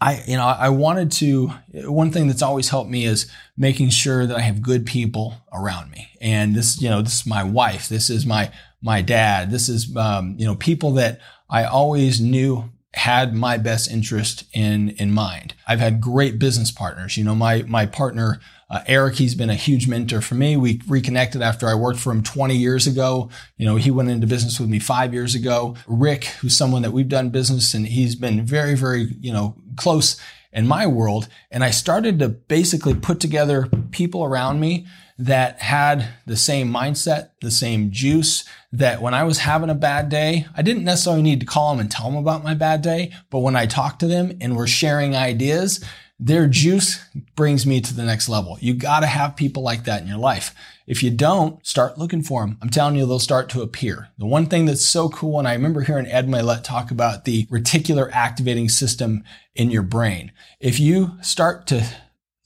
I, 0.00 0.22
you 0.26 0.36
know, 0.36 0.46
I 0.46 0.68
wanted 0.68 1.10
to, 1.12 1.48
one 1.72 2.12
thing 2.12 2.28
that's 2.28 2.42
always 2.42 2.68
helped 2.68 2.88
me 2.88 3.04
is 3.04 3.28
making 3.56 3.90
sure 3.90 4.26
that 4.26 4.36
I 4.36 4.42
have 4.42 4.62
good 4.62 4.86
people 4.86 5.34
around 5.52 5.90
me. 5.90 6.10
And 6.20 6.54
this, 6.54 6.80
you 6.80 6.88
know, 6.88 7.02
this 7.02 7.20
is 7.20 7.26
my 7.26 7.42
wife. 7.42 7.88
This 7.88 8.08
is 8.08 8.24
my, 8.24 8.52
my 8.80 9.02
dad. 9.02 9.50
This 9.50 9.68
is, 9.68 9.94
um, 9.96 10.36
you 10.38 10.46
know, 10.46 10.54
people 10.54 10.92
that 10.92 11.20
I 11.50 11.64
always 11.64 12.20
knew 12.20 12.70
had 12.94 13.34
my 13.34 13.58
best 13.58 13.90
interest 13.90 14.44
in, 14.52 14.90
in 14.90 15.12
mind. 15.12 15.54
I've 15.66 15.80
had 15.80 16.00
great 16.00 16.38
business 16.38 16.70
partners. 16.70 17.16
You 17.16 17.24
know, 17.24 17.34
my, 17.34 17.62
my 17.62 17.86
partner, 17.86 18.40
uh, 18.70 18.80
Eric, 18.86 19.16
he's 19.16 19.34
been 19.34 19.50
a 19.50 19.54
huge 19.54 19.86
mentor 19.86 20.20
for 20.20 20.34
me. 20.34 20.56
We 20.56 20.80
reconnected 20.88 21.42
after 21.42 21.68
I 21.68 21.74
worked 21.74 22.00
for 22.00 22.12
him 22.12 22.22
20 22.22 22.56
years 22.56 22.86
ago. 22.86 23.30
You 23.56 23.66
know, 23.66 23.76
he 23.76 23.90
went 23.90 24.10
into 24.10 24.26
business 24.26 24.58
with 24.58 24.68
me 24.68 24.78
five 24.78 25.12
years 25.12 25.34
ago. 25.34 25.76
Rick, 25.86 26.24
who's 26.24 26.56
someone 26.56 26.82
that 26.82 26.92
we've 26.92 27.08
done 27.08 27.30
business 27.30 27.74
and 27.74 27.86
he's 27.86 28.14
been 28.14 28.44
very, 28.44 28.74
very, 28.74 29.14
you 29.20 29.32
know, 29.32 29.54
close 29.76 30.20
in 30.52 30.66
my 30.66 30.86
world. 30.86 31.28
And 31.50 31.62
I 31.62 31.70
started 31.70 32.18
to 32.18 32.28
basically 32.28 32.94
put 32.94 33.20
together 33.20 33.68
people 33.90 34.24
around 34.24 34.60
me 34.60 34.86
that 35.18 35.60
had 35.60 36.08
the 36.26 36.36
same 36.36 36.72
mindset, 36.72 37.30
the 37.40 37.50
same 37.50 37.90
juice, 37.90 38.44
that 38.72 39.02
when 39.02 39.14
I 39.14 39.24
was 39.24 39.38
having 39.38 39.70
a 39.70 39.74
bad 39.74 40.08
day, 40.08 40.46
I 40.56 40.62
didn't 40.62 40.84
necessarily 40.84 41.22
need 41.22 41.40
to 41.40 41.46
call 41.46 41.72
them 41.72 41.80
and 41.80 41.90
tell 41.90 42.06
them 42.06 42.16
about 42.18 42.44
my 42.44 42.54
bad 42.54 42.82
day. 42.82 43.12
But 43.30 43.40
when 43.40 43.56
I 43.56 43.66
talk 43.66 43.98
to 43.98 44.06
them 44.06 44.36
and 44.40 44.56
we're 44.56 44.68
sharing 44.68 45.16
ideas, 45.16 45.84
their 46.20 46.46
juice 46.46 47.00
brings 47.36 47.66
me 47.66 47.80
to 47.80 47.94
the 47.94 48.04
next 48.04 48.28
level. 48.28 48.58
You 48.60 48.74
got 48.74 49.00
to 49.00 49.06
have 49.06 49.36
people 49.36 49.62
like 49.62 49.84
that 49.84 50.02
in 50.02 50.08
your 50.08 50.18
life. 50.18 50.54
If 50.86 51.02
you 51.02 51.10
don't, 51.10 51.64
start 51.66 51.98
looking 51.98 52.22
for 52.22 52.44
them. 52.44 52.58
I'm 52.62 52.70
telling 52.70 52.96
you, 52.96 53.06
they'll 53.06 53.18
start 53.18 53.48
to 53.50 53.62
appear. 53.62 54.08
The 54.18 54.26
one 54.26 54.46
thing 54.46 54.64
that's 54.64 54.84
so 54.84 55.08
cool, 55.10 55.38
and 55.38 55.46
I 55.46 55.52
remember 55.52 55.82
hearing 55.82 56.06
Ed 56.06 56.26
Mylett 56.26 56.64
talk 56.64 56.90
about 56.90 57.24
the 57.24 57.46
reticular 57.46 58.10
activating 58.12 58.68
system 58.68 59.22
in 59.54 59.70
your 59.70 59.82
brain. 59.82 60.32
If 60.60 60.80
you 60.80 61.18
start 61.20 61.66
to 61.68 61.86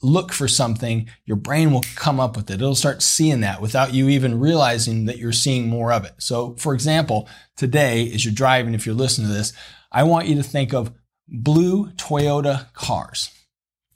look 0.03 0.33
for 0.33 0.49
something, 0.49 1.09
your 1.25 1.37
brain 1.37 1.73
will 1.73 1.85
come 1.95 2.19
up 2.19 2.37
with 2.37 2.51
it. 2.51 2.55
It'll 2.55 2.75
start 2.75 3.03
seeing 3.03 3.41
that 3.41 3.63
without 3.63 3.95
you 3.95 4.09
even 4.09 4.41
realizing 4.41 5.07
that 5.07 5.19
you're 5.19 5.33
seeing 5.33 5.69
more 5.69 5.93
of 5.93 6.05
it. 6.05 6.15
So, 6.19 6.55
for 6.57 6.75
example, 6.75 7.29
today, 7.57 8.11
as 8.13 8.25
you're 8.25 8.35
driving, 8.35 8.75
if 8.75 8.85
you're 8.85 8.95
listening 8.95 9.29
to 9.29 9.35
this, 9.35 9.53
I 9.91 10.03
want 10.03 10.27
you 10.27 10.35
to 10.37 10.43
think 10.43 10.75
of 10.75 10.93
blue 11.29 11.91
Toyota 11.93 12.73
cars. 12.75 13.31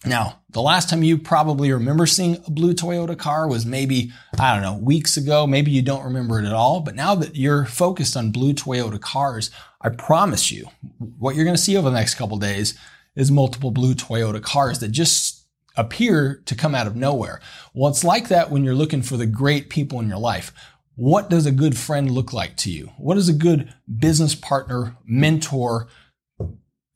Now, 0.04 0.42
the 0.50 0.62
last 0.62 0.88
time 0.88 1.02
you 1.02 1.18
probably 1.18 1.72
remember 1.72 2.06
seeing 2.06 2.36
a 2.46 2.50
blue 2.50 2.74
Toyota 2.74 3.18
car 3.18 3.48
was 3.48 3.66
maybe, 3.66 4.12
I 4.38 4.54
don't 4.54 4.62
know, 4.62 4.78
weeks 4.78 5.16
ago. 5.16 5.46
Maybe 5.46 5.72
you 5.72 5.82
don't 5.82 6.04
remember 6.04 6.38
it 6.38 6.46
at 6.46 6.52
all. 6.52 6.80
But 6.80 6.94
now 6.94 7.16
that 7.16 7.34
you're 7.34 7.64
focused 7.64 8.16
on 8.16 8.30
blue 8.30 8.52
Toyota 8.52 9.00
cars, 9.00 9.50
I 9.80 9.88
promise 9.88 10.52
you, 10.52 10.68
what 11.18 11.34
you're 11.34 11.44
going 11.44 11.56
to 11.56 11.62
see 11.62 11.76
over 11.76 11.90
the 11.90 11.96
next 11.96 12.14
couple 12.14 12.36
days 12.36 12.78
is 13.16 13.30
multiple 13.32 13.72
blue 13.72 13.94
Toyota 13.94 14.40
cars 14.40 14.78
that 14.78 14.88
just 14.88 15.35
appear 15.76 16.42
to 16.46 16.54
come 16.54 16.74
out 16.74 16.86
of 16.86 16.96
nowhere. 16.96 17.40
Well, 17.74 17.90
it's 17.90 18.04
like 18.04 18.28
that 18.28 18.50
when 18.50 18.64
you're 18.64 18.74
looking 18.74 19.02
for 19.02 19.16
the 19.16 19.26
great 19.26 19.68
people 19.68 20.00
in 20.00 20.08
your 20.08 20.18
life. 20.18 20.52
What 20.94 21.28
does 21.28 21.44
a 21.44 21.52
good 21.52 21.76
friend 21.76 22.10
look 22.10 22.32
like 22.32 22.56
to 22.58 22.70
you? 22.70 22.90
What 22.96 23.16
does 23.16 23.28
a 23.28 23.34
good 23.34 23.74
business 23.98 24.34
partner, 24.34 24.96
mentor, 25.04 25.88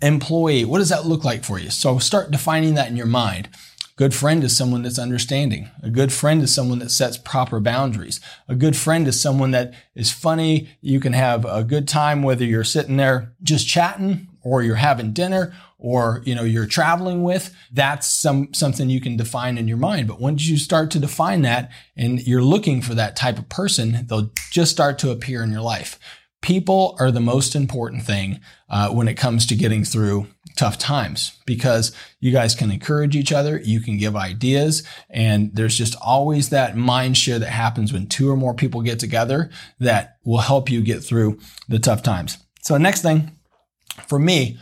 employee, 0.03 0.65
what 0.65 0.79
does 0.79 0.89
that 0.89 1.07
look 1.07 1.25
like 1.25 1.45
for 1.45 1.59
you? 1.59 1.71
So 1.71 1.99
start 1.99 2.31
defining 2.31 2.75
that 2.75 2.89
in 2.89 2.97
your 2.97 3.07
mind. 3.07 3.49
Good 3.97 4.15
friend 4.15 4.43
is 4.43 4.57
someone 4.57 4.83
that's 4.83 4.99
understanding. 4.99 5.69
A 5.83 5.91
good 5.91 6.11
friend 6.11 6.43
is 6.43 6.55
someone 6.55 6.79
that 6.79 6.91
sets 6.91 7.19
proper 7.19 7.61
boundaries. 7.61 8.19
A 8.49 8.55
good 8.55 8.75
friend 8.75 9.07
is 9.07 9.21
someone 9.21 9.51
that 9.51 9.75
is 9.95 10.11
funny. 10.11 10.71
You 10.81 11.01
can 11.01 11.13
have 11.13 11.45
a 11.45 11.63
good 11.63 11.87
time 11.87 12.23
whether 12.23 12.45
you're 12.45 12.65
sitting 12.65 12.97
there 12.97 13.35
just 13.43 13.69
chatting 13.69 14.29
or 14.43 14.63
you're 14.63 14.77
having 14.77 15.13
dinner 15.13 15.53
or 15.81 16.23
you 16.25 16.35
know 16.35 16.45
you're 16.45 16.67
traveling 16.67 17.23
with 17.23 17.55
that's 17.73 18.07
some 18.07 18.53
something 18.55 18.89
you 18.89 19.01
can 19.01 19.17
define 19.17 19.59
in 19.59 19.67
your 19.67 19.77
mind 19.77 20.07
but 20.07 20.21
once 20.21 20.47
you 20.47 20.57
start 20.57 20.91
to 20.91 20.99
define 20.99 21.43
that 21.43 21.71
and 21.97 22.27
you're 22.27 22.43
looking 22.43 22.81
for 22.81 22.95
that 22.95 23.17
type 23.17 23.39
of 23.39 23.49
person 23.49 24.07
they'll 24.07 24.31
just 24.51 24.71
start 24.71 24.99
to 24.99 25.11
appear 25.11 25.43
in 25.43 25.51
your 25.51 25.63
life 25.63 25.99
people 26.43 26.97
are 26.99 27.11
the 27.11 27.21
most 27.21 27.55
important 27.55 28.03
thing 28.03 28.41
uh, 28.69 28.89
when 28.91 29.09
it 29.09 29.15
comes 29.15 29.47
to 29.47 29.55
getting 29.55 29.85
through 29.85 30.27
tough 30.57 30.79
times 30.79 31.39
because 31.47 31.95
you 32.19 32.33
guys 32.33 32.55
can 32.55 32.71
encourage 32.71 33.17
each 33.17 33.33
other, 33.33 33.61
you 33.63 33.81
can 33.81 33.99
give 33.99 34.17
ideas, 34.17 34.83
and 35.09 35.51
there's 35.55 35.77
just 35.77 35.97
always 36.01 36.51
that 36.51 36.77
mind 36.77 37.17
share 37.17 37.39
that 37.39 37.51
happens 37.51 37.93
when 37.93 38.07
two 38.07 38.31
or 38.31 38.37
more 38.37 38.55
people 38.55 38.83
get 38.83 38.99
together 38.99 39.51
that 39.79 40.17
will 40.25 40.39
help 40.39 40.71
you 40.71 40.83
get 40.83 41.03
through 41.03 41.39
the 41.69 41.79
tough 41.79 42.03
times. 42.03 42.39
So, 42.63 42.77
next 42.77 43.03
thing 43.03 43.37
for 44.07 44.19
me, 44.19 44.59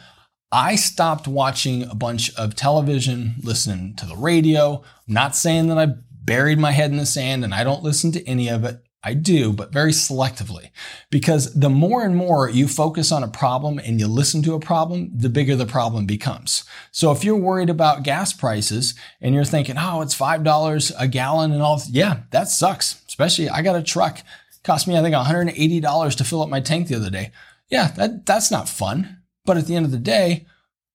I 0.50 0.76
stopped 0.76 1.28
watching 1.28 1.82
a 1.82 1.94
bunch 1.94 2.34
of 2.34 2.56
television, 2.56 3.34
listening 3.42 3.94
to 3.96 4.06
the 4.06 4.16
radio. 4.16 4.82
I'm 5.06 5.14
not 5.14 5.36
saying 5.36 5.68
that 5.68 5.78
I 5.78 5.88
buried 6.10 6.58
my 6.58 6.72
head 6.72 6.90
in 6.90 6.96
the 6.96 7.06
sand 7.06 7.44
and 7.44 7.54
I 7.54 7.64
don't 7.64 7.82
listen 7.82 8.12
to 8.12 8.26
any 8.26 8.48
of 8.48 8.64
it. 8.64 8.82
I 9.04 9.14
do, 9.14 9.52
but 9.52 9.72
very 9.72 9.92
selectively. 9.92 10.70
Because 11.10 11.54
the 11.54 11.70
more 11.70 12.02
and 12.02 12.16
more 12.16 12.50
you 12.50 12.66
focus 12.66 13.12
on 13.12 13.22
a 13.22 13.28
problem 13.28 13.78
and 13.78 14.00
you 14.00 14.08
listen 14.08 14.42
to 14.42 14.54
a 14.54 14.60
problem, 14.60 15.10
the 15.14 15.28
bigger 15.28 15.54
the 15.54 15.66
problem 15.66 16.04
becomes. 16.04 16.64
So 16.90 17.12
if 17.12 17.24
you're 17.24 17.36
worried 17.36 17.70
about 17.70 18.02
gas 18.02 18.32
prices 18.32 18.94
and 19.20 19.34
you're 19.34 19.44
thinking, 19.44 19.76
oh, 19.78 20.00
it's 20.00 20.18
$5 20.18 20.92
a 20.98 21.08
gallon 21.08 21.52
and 21.52 21.62
all, 21.62 21.80
yeah, 21.90 22.22
that 22.30 22.48
sucks. 22.48 23.02
Especially 23.06 23.48
I 23.48 23.62
got 23.62 23.76
a 23.76 23.82
truck. 23.82 24.20
Cost 24.64 24.88
me, 24.88 24.98
I 24.98 25.02
think, 25.02 25.14
$180 25.14 26.16
to 26.16 26.24
fill 26.24 26.42
up 26.42 26.48
my 26.48 26.60
tank 26.60 26.88
the 26.88 26.96
other 26.96 27.10
day. 27.10 27.30
Yeah, 27.68 27.88
that, 27.92 28.26
that's 28.26 28.50
not 28.50 28.68
fun. 28.68 29.17
But 29.48 29.56
at 29.56 29.66
the 29.66 29.74
end 29.74 29.84
of 29.84 29.90
the 29.90 29.98
day, 29.98 30.46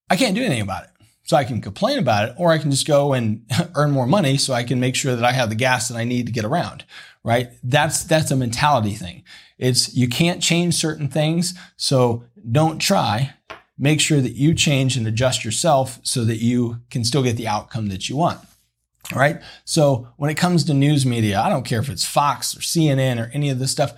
I 0.09 0.15
can't 0.15 0.35
do 0.35 0.41
anything 0.41 0.61
about 0.61 0.85
it. 0.85 0.89
So 1.25 1.35
I 1.35 1.43
can 1.43 1.61
complain 1.61 1.99
about 1.99 2.29
it, 2.29 2.35
or 2.37 2.51
I 2.51 2.57
can 2.57 2.71
just 2.71 2.87
go 2.87 3.13
and 3.13 3.45
earn 3.75 3.91
more 3.91 4.07
money 4.07 4.37
so 4.37 4.53
I 4.53 4.63
can 4.63 4.79
make 4.79 4.95
sure 4.95 5.15
that 5.15 5.25
I 5.25 5.33
have 5.33 5.49
the 5.49 5.55
gas 5.55 5.89
that 5.89 5.97
I 5.97 6.05
need 6.05 6.25
to 6.27 6.31
get 6.31 6.45
around 6.45 6.85
right? 7.23 7.51
That's, 7.63 8.03
that's 8.03 8.31
a 8.31 8.35
mentality 8.35 8.93
thing. 8.93 9.23
It's, 9.57 9.95
you 9.95 10.07
can't 10.07 10.41
change 10.41 10.75
certain 10.75 11.07
things. 11.07 11.53
So 11.77 12.25
don't 12.51 12.79
try. 12.79 13.33
Make 13.77 14.01
sure 14.01 14.21
that 14.21 14.33
you 14.33 14.53
change 14.53 14.97
and 14.97 15.07
adjust 15.07 15.45
yourself 15.45 15.99
so 16.03 16.25
that 16.25 16.37
you 16.37 16.81
can 16.89 17.03
still 17.03 17.23
get 17.23 17.37
the 17.37 17.47
outcome 17.47 17.87
that 17.89 18.09
you 18.09 18.17
want. 18.17 18.39
All 19.11 19.19
right. 19.19 19.41
So 19.65 20.09
when 20.17 20.29
it 20.29 20.37
comes 20.37 20.63
to 20.65 20.73
news 20.73 21.05
media, 21.05 21.39
I 21.39 21.49
don't 21.49 21.65
care 21.65 21.79
if 21.79 21.89
it's 21.89 22.05
Fox 22.05 22.55
or 22.55 22.59
CNN 22.59 23.21
or 23.21 23.31
any 23.33 23.49
of 23.49 23.59
this 23.59 23.71
stuff. 23.71 23.93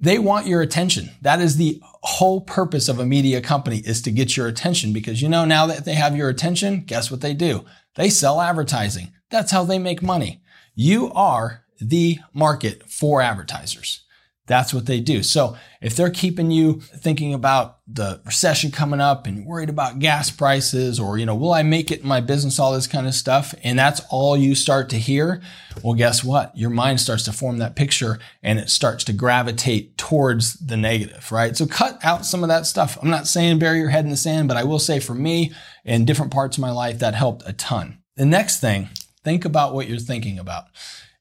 They 0.00 0.18
want 0.18 0.46
your 0.46 0.62
attention. 0.62 1.10
That 1.20 1.40
is 1.40 1.56
the 1.56 1.80
whole 2.02 2.40
purpose 2.40 2.88
of 2.88 2.98
a 2.98 3.04
media 3.04 3.42
company 3.42 3.78
is 3.78 4.00
to 4.02 4.10
get 4.10 4.36
your 4.36 4.48
attention 4.48 4.92
because 4.92 5.20
you 5.20 5.28
know, 5.28 5.44
now 5.44 5.66
that 5.66 5.84
they 5.84 5.94
have 5.94 6.16
your 6.16 6.30
attention, 6.30 6.80
guess 6.80 7.10
what 7.10 7.20
they 7.20 7.34
do? 7.34 7.66
They 7.96 8.08
sell 8.08 8.40
advertising. 8.40 9.12
That's 9.30 9.52
how 9.52 9.64
they 9.64 9.78
make 9.78 10.02
money. 10.02 10.42
You 10.74 11.12
are 11.12 11.64
the 11.78 12.18
market 12.32 12.90
for 12.90 13.20
advertisers. 13.20 14.04
That's 14.50 14.74
what 14.74 14.86
they 14.86 14.98
do. 14.98 15.22
So 15.22 15.56
if 15.80 15.94
they're 15.94 16.10
keeping 16.10 16.50
you 16.50 16.80
thinking 16.80 17.34
about 17.34 17.78
the 17.86 18.20
recession 18.26 18.72
coming 18.72 19.00
up 19.00 19.28
and 19.28 19.46
worried 19.46 19.68
about 19.68 20.00
gas 20.00 20.28
prices 20.28 20.98
or, 20.98 21.18
you 21.18 21.24
know, 21.24 21.36
will 21.36 21.52
I 21.52 21.62
make 21.62 21.92
it 21.92 22.00
in 22.00 22.08
my 22.08 22.20
business, 22.20 22.58
all 22.58 22.72
this 22.72 22.88
kind 22.88 23.06
of 23.06 23.14
stuff, 23.14 23.54
and 23.62 23.78
that's 23.78 24.00
all 24.10 24.36
you 24.36 24.56
start 24.56 24.88
to 24.90 24.96
hear, 24.96 25.40
well, 25.84 25.94
guess 25.94 26.24
what? 26.24 26.50
Your 26.56 26.70
mind 26.70 27.00
starts 27.00 27.22
to 27.26 27.32
form 27.32 27.58
that 27.58 27.76
picture 27.76 28.18
and 28.42 28.58
it 28.58 28.70
starts 28.70 29.04
to 29.04 29.12
gravitate 29.12 29.96
towards 29.96 30.54
the 30.54 30.76
negative, 30.76 31.30
right? 31.30 31.56
So 31.56 31.64
cut 31.68 32.04
out 32.04 32.26
some 32.26 32.42
of 32.42 32.48
that 32.48 32.66
stuff. 32.66 32.98
I'm 33.00 33.08
not 33.08 33.28
saying 33.28 33.60
bury 33.60 33.78
your 33.78 33.90
head 33.90 34.04
in 34.04 34.10
the 34.10 34.16
sand, 34.16 34.48
but 34.48 34.56
I 34.56 34.64
will 34.64 34.80
say 34.80 34.98
for 34.98 35.14
me 35.14 35.52
in 35.84 36.06
different 36.06 36.32
parts 36.32 36.56
of 36.56 36.62
my 36.62 36.72
life, 36.72 36.98
that 36.98 37.14
helped 37.14 37.44
a 37.46 37.52
ton. 37.52 37.98
The 38.16 38.26
next 38.26 38.60
thing, 38.60 38.88
think 39.22 39.44
about 39.44 39.74
what 39.74 39.88
you're 39.88 39.98
thinking 39.98 40.40
about 40.40 40.64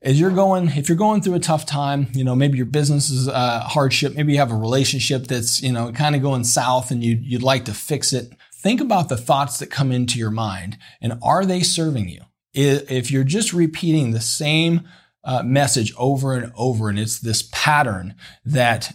as 0.01 0.19
you're 0.19 0.31
going, 0.31 0.69
if 0.69 0.87
you're 0.87 0.97
going 0.97 1.21
through 1.21 1.35
a 1.35 1.39
tough 1.39 1.65
time, 1.65 2.07
you 2.13 2.23
know, 2.23 2.35
maybe 2.35 2.57
your 2.57 2.65
business 2.65 3.09
is 3.09 3.27
a 3.27 3.59
hardship, 3.59 4.15
maybe 4.15 4.33
you 4.33 4.39
have 4.39 4.51
a 4.51 4.55
relationship 4.55 5.27
that's, 5.27 5.61
you 5.61 5.71
know, 5.71 5.91
kind 5.91 6.15
of 6.15 6.21
going 6.21 6.43
south 6.45 6.89
and 6.89 7.03
you, 7.03 7.19
you'd 7.21 7.43
like 7.43 7.65
to 7.65 7.73
fix 7.73 8.13
it. 8.13 8.31
Think 8.53 8.79
about 8.79 9.09
the 9.09 9.17
thoughts 9.17 9.59
that 9.59 9.67
come 9.67 9.91
into 9.91 10.17
your 10.17 10.31
mind 10.31 10.77
and 11.01 11.19
are 11.21 11.45
they 11.45 11.61
serving 11.61 12.07
you? 12.07 12.21
If 12.53 13.11
you're 13.11 13.23
just 13.23 13.53
repeating 13.53 14.11
the 14.11 14.21
same 14.21 14.87
uh, 15.23 15.43
message 15.43 15.93
over 15.97 16.33
and 16.33 16.51
over 16.55 16.89
and 16.89 16.97
it's 16.97 17.19
this 17.19 17.47
pattern 17.51 18.15
that 18.45 18.93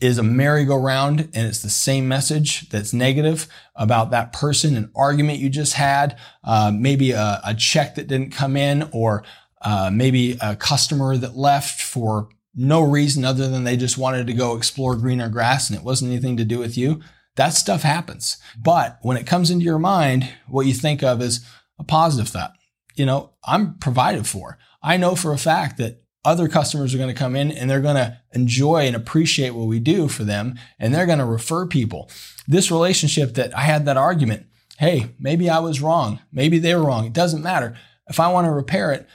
is 0.00 0.18
a 0.18 0.22
merry-go-round 0.22 1.20
and 1.20 1.46
it's 1.46 1.62
the 1.62 1.70
same 1.70 2.08
message 2.08 2.68
that's 2.70 2.92
negative 2.92 3.46
about 3.76 4.10
that 4.10 4.32
person, 4.32 4.76
an 4.76 4.90
argument 4.96 5.38
you 5.38 5.48
just 5.48 5.74
had, 5.74 6.18
uh, 6.42 6.72
maybe 6.74 7.12
a, 7.12 7.40
a, 7.44 7.54
check 7.54 7.94
that 7.94 8.08
didn't 8.08 8.32
come 8.32 8.56
in 8.56 8.88
or 8.92 9.22
uh, 9.62 9.90
maybe 9.92 10.36
a 10.40 10.56
customer 10.56 11.16
that 11.16 11.36
left 11.36 11.80
for 11.80 12.28
no 12.54 12.82
reason 12.82 13.24
other 13.24 13.48
than 13.48 13.64
they 13.64 13.76
just 13.76 13.96
wanted 13.96 14.26
to 14.26 14.32
go 14.32 14.56
explore 14.56 14.96
greener 14.96 15.28
grass 15.28 15.70
and 15.70 15.78
it 15.78 15.84
wasn't 15.84 16.10
anything 16.10 16.36
to 16.36 16.44
do 16.44 16.58
with 16.58 16.76
you. 16.76 17.00
That 17.36 17.50
stuff 17.50 17.82
happens. 17.82 18.36
But 18.58 18.98
when 19.02 19.16
it 19.16 19.26
comes 19.26 19.50
into 19.50 19.64
your 19.64 19.78
mind, 19.78 20.28
what 20.48 20.66
you 20.66 20.74
think 20.74 21.02
of 21.02 21.22
is 21.22 21.44
a 21.78 21.84
positive 21.84 22.28
thought. 22.28 22.52
You 22.94 23.06
know, 23.06 23.30
I'm 23.44 23.78
provided 23.78 24.26
for. 24.26 24.58
I 24.82 24.98
know 24.98 25.14
for 25.14 25.32
a 25.32 25.38
fact 25.38 25.78
that 25.78 26.02
other 26.24 26.46
customers 26.46 26.94
are 26.94 26.98
going 26.98 27.08
to 27.08 27.18
come 27.18 27.34
in 27.34 27.50
and 27.50 27.68
they're 27.68 27.80
going 27.80 27.96
to 27.96 28.18
enjoy 28.32 28.86
and 28.86 28.94
appreciate 28.94 29.50
what 29.50 29.66
we 29.66 29.80
do 29.80 30.08
for 30.08 30.24
them 30.24 30.58
and 30.78 30.94
they're 30.94 31.06
going 31.06 31.18
to 31.18 31.24
refer 31.24 31.66
people. 31.66 32.10
This 32.46 32.70
relationship 32.70 33.34
that 33.34 33.56
I 33.56 33.62
had 33.62 33.86
that 33.86 33.96
argument, 33.96 34.46
hey, 34.78 35.14
maybe 35.18 35.48
I 35.48 35.58
was 35.58 35.80
wrong. 35.80 36.20
Maybe 36.30 36.58
they 36.58 36.74
were 36.74 36.84
wrong. 36.84 37.06
It 37.06 37.12
doesn't 37.12 37.42
matter. 37.42 37.76
If 38.08 38.20
I 38.20 38.30
want 38.30 38.46
to 38.46 38.52
repair 38.52 38.92
it, 38.92 39.08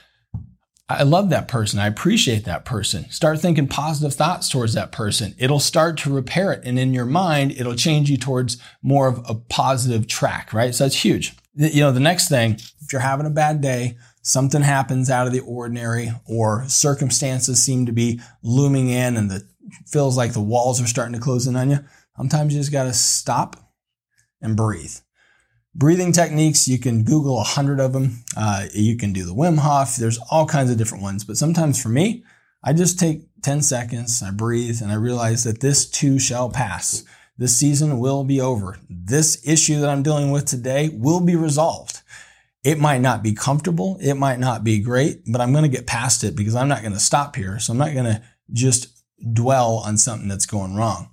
I 0.90 1.02
love 1.02 1.28
that 1.30 1.48
person. 1.48 1.78
I 1.78 1.86
appreciate 1.86 2.44
that 2.44 2.64
person. 2.64 3.10
Start 3.10 3.40
thinking 3.40 3.68
positive 3.68 4.14
thoughts 4.14 4.48
towards 4.48 4.72
that 4.72 4.90
person. 4.90 5.34
It'll 5.38 5.60
start 5.60 5.98
to 5.98 6.12
repair 6.12 6.50
it. 6.52 6.62
And 6.64 6.78
in 6.78 6.94
your 6.94 7.04
mind, 7.04 7.52
it'll 7.52 7.74
change 7.74 8.08
you 8.08 8.16
towards 8.16 8.56
more 8.82 9.06
of 9.06 9.22
a 9.28 9.34
positive 9.34 10.06
track, 10.06 10.54
right? 10.54 10.74
So 10.74 10.84
that's 10.84 11.04
huge. 11.04 11.36
You 11.54 11.82
know, 11.82 11.92
the 11.92 12.00
next 12.00 12.28
thing, 12.30 12.54
if 12.80 12.90
you're 12.90 13.02
having 13.02 13.26
a 13.26 13.30
bad 13.30 13.60
day, 13.60 13.98
something 14.22 14.62
happens 14.62 15.10
out 15.10 15.26
of 15.26 15.34
the 15.34 15.40
ordinary 15.40 16.10
or 16.26 16.66
circumstances 16.68 17.62
seem 17.62 17.84
to 17.84 17.92
be 17.92 18.20
looming 18.42 18.88
in 18.88 19.18
and 19.18 19.30
it 19.30 19.42
feels 19.86 20.16
like 20.16 20.32
the 20.32 20.40
walls 20.40 20.80
are 20.80 20.86
starting 20.86 21.14
to 21.14 21.20
close 21.20 21.46
in 21.46 21.56
on 21.56 21.70
you. 21.70 21.80
Sometimes 22.16 22.54
you 22.54 22.60
just 22.60 22.72
got 22.72 22.84
to 22.84 22.94
stop 22.94 23.56
and 24.40 24.56
breathe. 24.56 24.96
Breathing 25.78 26.10
techniques, 26.10 26.66
you 26.66 26.80
can 26.80 27.04
Google 27.04 27.38
a 27.38 27.44
hundred 27.44 27.78
of 27.78 27.92
them. 27.92 28.24
Uh, 28.36 28.66
you 28.74 28.96
can 28.96 29.12
do 29.12 29.24
the 29.24 29.34
Wim 29.34 29.58
Hof. 29.58 29.94
There's 29.94 30.18
all 30.28 30.44
kinds 30.44 30.72
of 30.72 30.76
different 30.76 31.04
ones. 31.04 31.22
But 31.22 31.36
sometimes 31.36 31.80
for 31.80 31.88
me, 31.88 32.24
I 32.64 32.72
just 32.72 32.98
take 32.98 33.28
10 33.42 33.62
seconds, 33.62 34.20
I 34.20 34.32
breathe, 34.32 34.82
and 34.82 34.90
I 34.90 34.96
realize 34.96 35.44
that 35.44 35.60
this 35.60 35.88
too 35.88 36.18
shall 36.18 36.50
pass. 36.50 37.04
This 37.36 37.56
season 37.56 38.00
will 38.00 38.24
be 38.24 38.40
over. 38.40 38.80
This 38.90 39.40
issue 39.46 39.78
that 39.78 39.88
I'm 39.88 40.02
dealing 40.02 40.32
with 40.32 40.46
today 40.46 40.90
will 40.92 41.20
be 41.20 41.36
resolved. 41.36 42.02
It 42.64 42.80
might 42.80 43.00
not 43.00 43.22
be 43.22 43.32
comfortable. 43.32 43.98
It 44.00 44.14
might 44.14 44.40
not 44.40 44.64
be 44.64 44.80
great, 44.80 45.22
but 45.30 45.40
I'm 45.40 45.52
going 45.52 45.62
to 45.62 45.70
get 45.70 45.86
past 45.86 46.24
it 46.24 46.34
because 46.34 46.56
I'm 46.56 46.66
not 46.66 46.82
going 46.82 46.92
to 46.92 46.98
stop 46.98 47.36
here. 47.36 47.60
So 47.60 47.72
I'm 47.72 47.78
not 47.78 47.94
going 47.94 48.06
to 48.06 48.20
just 48.52 49.04
dwell 49.32 49.76
on 49.86 49.96
something 49.96 50.26
that's 50.26 50.46
going 50.46 50.74
wrong. 50.74 51.10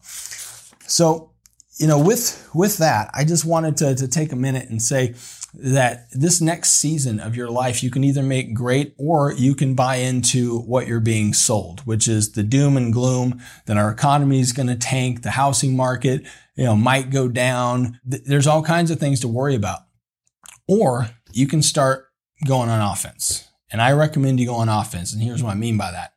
So 0.88 1.35
you 1.78 1.88
know, 1.88 2.00
with, 2.00 2.50
with 2.54 2.78
that, 2.78 3.10
I 3.14 3.26
just 3.26 3.46
wanted 3.46 3.78
to, 3.78 3.96
to 3.96 4.08
take 4.08 4.32
a 4.32 4.38
minute 4.38 4.70
and 4.70 4.82
say 4.82 5.16
that 5.54 6.08
this 6.12 6.42
next 6.42 6.72
season 6.72 7.20
of 7.20 7.36
your 7.36 7.50
life, 7.50 7.84
you 7.84 7.90
can 7.90 8.04
either 8.04 8.24
make 8.24 8.54
great 8.54 8.94
or 8.98 9.34
you 9.34 9.56
can 9.56 9.74
buy 9.74 9.98
into 9.98 10.60
what 10.60 10.88
you're 10.88 11.00
being 11.00 11.34
sold, 11.34 11.82
which 11.82 12.08
is 12.08 12.34
the 12.34 12.44
doom 12.44 12.78
and 12.78 12.94
gloom 12.94 13.42
that 13.66 13.78
our 13.78 13.90
economy 13.90 14.40
is 14.40 14.54
going 14.54 14.68
to 14.68 14.76
tank, 14.76 15.22
the 15.22 15.32
housing 15.32 15.76
market, 15.76 16.26
you 16.56 16.66
know, 16.66 16.76
might 16.76 17.10
go 17.10 17.28
down. 17.28 18.00
There's 18.04 18.48
all 18.48 18.64
kinds 18.64 18.92
of 18.92 19.00
things 19.00 19.20
to 19.22 19.28
worry 19.28 19.56
about. 19.56 19.80
Or 20.68 21.10
you 21.32 21.48
can 21.48 21.62
start 21.62 22.08
going 22.46 22.70
on 22.70 22.82
offense. 22.82 23.48
And 23.72 23.82
I 23.82 23.92
recommend 23.92 24.40
you 24.40 24.48
go 24.48 24.56
on 24.56 24.70
offense. 24.70 25.14
And 25.14 25.22
here's 25.22 25.44
what 25.44 25.52
I 25.52 25.56
mean 25.56 25.78
by 25.78 25.92
that. 25.92 26.14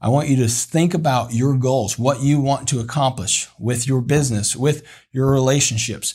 I 0.00 0.08
want 0.10 0.28
you 0.28 0.36
to 0.36 0.48
think 0.48 0.94
about 0.94 1.32
your 1.32 1.56
goals, 1.56 1.98
what 1.98 2.20
you 2.20 2.40
want 2.40 2.68
to 2.68 2.80
accomplish 2.80 3.48
with 3.58 3.86
your 3.88 4.00
business, 4.00 4.54
with 4.54 4.86
your 5.10 5.30
relationships. 5.30 6.14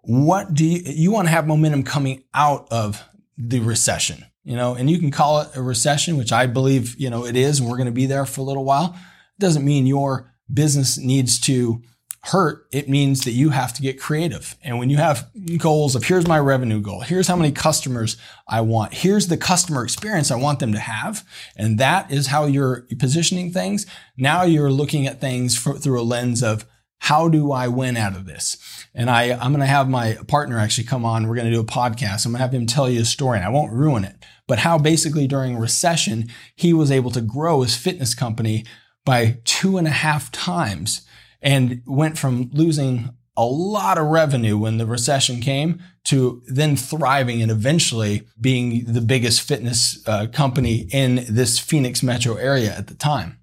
What 0.00 0.54
do 0.54 0.64
you, 0.64 0.82
you 0.84 1.12
want 1.12 1.28
to 1.28 1.32
have 1.32 1.46
momentum 1.46 1.84
coming 1.84 2.24
out 2.34 2.66
of 2.72 3.02
the 3.38 3.60
recession? 3.60 4.24
You 4.42 4.56
know, 4.56 4.74
and 4.74 4.90
you 4.90 4.98
can 4.98 5.12
call 5.12 5.42
it 5.42 5.54
a 5.54 5.62
recession, 5.62 6.16
which 6.16 6.32
I 6.32 6.46
believe, 6.46 6.96
you 6.98 7.10
know, 7.10 7.24
it 7.24 7.36
is, 7.36 7.60
and 7.60 7.68
we're 7.68 7.76
going 7.76 7.86
to 7.86 7.92
be 7.92 8.06
there 8.06 8.26
for 8.26 8.40
a 8.40 8.44
little 8.44 8.64
while. 8.64 8.96
It 8.96 9.40
doesn't 9.40 9.64
mean 9.64 9.86
your 9.86 10.34
business 10.52 10.98
needs 10.98 11.38
to 11.40 11.80
hurt, 12.24 12.68
it 12.70 12.88
means 12.88 13.24
that 13.24 13.32
you 13.32 13.50
have 13.50 13.72
to 13.74 13.82
get 13.82 14.00
creative. 14.00 14.54
And 14.62 14.78
when 14.78 14.90
you 14.90 14.96
have 14.96 15.28
goals 15.58 15.96
of 15.96 16.04
here's 16.04 16.26
my 16.26 16.38
revenue 16.38 16.80
goal, 16.80 17.00
here's 17.00 17.26
how 17.26 17.34
many 17.34 17.50
customers 17.50 18.16
I 18.46 18.60
want, 18.60 18.94
here's 18.94 19.26
the 19.26 19.36
customer 19.36 19.82
experience 19.82 20.30
I 20.30 20.36
want 20.36 20.60
them 20.60 20.72
to 20.72 20.78
have, 20.78 21.26
and 21.56 21.78
that 21.78 22.12
is 22.12 22.28
how 22.28 22.44
you're 22.44 22.86
positioning 22.98 23.52
things. 23.52 23.86
Now 24.16 24.44
you're 24.44 24.70
looking 24.70 25.06
at 25.06 25.20
things 25.20 25.58
through 25.58 26.00
a 26.00 26.02
lens 26.02 26.42
of 26.42 26.64
how 27.00 27.28
do 27.28 27.50
I 27.50 27.66
win 27.66 27.96
out 27.96 28.14
of 28.14 28.26
this? 28.26 28.56
And 28.94 29.10
I, 29.10 29.32
I'm 29.32 29.50
going 29.50 29.58
to 29.58 29.66
have 29.66 29.88
my 29.88 30.18
partner 30.28 30.60
actually 30.60 30.86
come 30.86 31.04
on. 31.04 31.26
We're 31.26 31.34
going 31.34 31.50
to 31.50 31.52
do 31.52 31.60
a 31.60 31.64
podcast. 31.64 32.24
I'm 32.24 32.30
going 32.30 32.38
to 32.38 32.44
have 32.44 32.54
him 32.54 32.66
tell 32.66 32.88
you 32.88 33.00
a 33.00 33.04
story 33.04 33.38
and 33.38 33.44
I 33.44 33.50
won't 33.50 33.72
ruin 33.72 34.04
it, 34.04 34.14
but 34.46 34.60
how 34.60 34.78
basically 34.78 35.26
during 35.26 35.58
recession, 35.58 36.28
he 36.54 36.72
was 36.72 36.92
able 36.92 37.10
to 37.10 37.20
grow 37.20 37.62
his 37.62 37.76
fitness 37.76 38.14
company 38.14 38.64
by 39.04 39.40
two 39.44 39.78
and 39.78 39.88
a 39.88 39.90
half 39.90 40.30
times 40.30 41.04
and 41.42 41.82
went 41.86 42.18
from 42.18 42.50
losing 42.52 43.10
a 43.36 43.44
lot 43.44 43.98
of 43.98 44.06
revenue 44.06 44.58
when 44.58 44.76
the 44.78 44.86
recession 44.86 45.40
came 45.40 45.82
to 46.04 46.42
then 46.46 46.76
thriving 46.76 47.40
and 47.40 47.50
eventually 47.50 48.26
being 48.40 48.84
the 48.84 49.00
biggest 49.00 49.40
fitness 49.40 50.02
uh, 50.06 50.26
company 50.26 50.86
in 50.92 51.24
this 51.28 51.58
Phoenix 51.58 52.02
metro 52.02 52.34
area 52.34 52.74
at 52.76 52.88
the 52.88 52.94
time. 52.94 53.38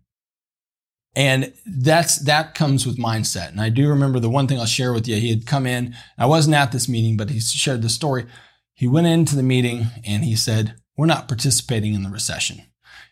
And 1.15 1.53
that's, 1.65 2.17
that 2.17 2.53
comes 2.53 2.85
with 2.85 2.99
mindset. 2.99 3.49
And 3.49 3.59
I 3.59 3.69
do 3.69 3.89
remember 3.89 4.19
the 4.19 4.29
one 4.29 4.47
thing 4.47 4.59
I'll 4.59 4.65
share 4.65 4.93
with 4.93 5.07
you. 5.07 5.15
He 5.15 5.31
had 5.31 5.47
come 5.47 5.65
in. 5.65 5.95
I 6.17 6.27
wasn't 6.27 6.55
at 6.55 6.71
this 6.71 6.87
meeting, 6.87 7.17
but 7.17 7.31
he 7.31 7.39
shared 7.39 7.81
the 7.81 7.89
story. 7.89 8.27
He 8.75 8.87
went 8.87 9.07
into 9.07 9.35
the 9.35 9.43
meeting 9.43 9.87
and 10.05 10.23
he 10.23 10.35
said, 10.35 10.75
we're 10.95 11.07
not 11.07 11.27
participating 11.27 11.93
in 11.93 12.03
the 12.03 12.09
recession. 12.09 12.61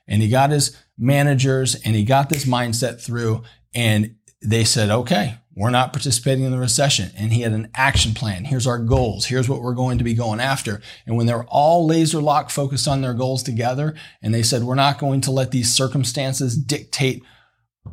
And 0.08 0.22
he 0.22 0.29
got 0.29 0.51
his 0.51 0.77
managers 0.98 1.75
and 1.84 1.96
he 1.96 2.06
got 2.06 2.29
this 2.29 2.46
mindset 2.46 3.01
through 3.01 3.44
and 3.74 4.15
they 4.41 4.63
said, 4.63 4.89
okay, 4.89 5.39
we're 5.56 5.72
not 5.72 5.91
participating 5.91 6.44
in 6.44 6.51
the 6.51 6.60
recession. 6.60 7.10
And 7.17 7.34
he 7.34 7.41
had 7.41 7.51
an 7.51 7.72
action 7.74 8.13
plan. 8.13 8.46
Here's 8.46 8.67
our 8.67 8.77
goals. 8.77 9.25
Here's 9.25 9.50
what 9.50 9.62
we're 9.62 9.74
going 9.74 9.98
to 9.98 10.03
be 10.03 10.13
going 10.13 10.39
after. 10.39 10.82
And 11.08 11.17
when 11.17 11.25
they're 11.25 11.46
all 11.46 11.88
laser 11.88 12.22
lock 12.22 12.51
focused 12.51 12.88
on 12.88 13.01
their 13.01 13.15
goals 13.15 13.41
together, 13.41 13.96
and 14.22 14.34
they 14.34 14.44
said, 14.44 14.63
we're 14.63 14.75
not 14.75 15.00
going 15.00 15.22
to 15.22 15.32
let 15.32 15.50
these 15.50 15.74
circumstances 15.74 16.56
dictate 16.56 17.24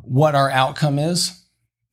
what 0.03 0.35
our 0.35 0.51
outcome 0.51 0.99
is, 0.99 1.41